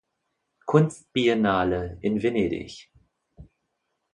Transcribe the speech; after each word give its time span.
Kunstbiennale 0.65 1.99
in 2.01 2.17
Venedig. 2.23 2.91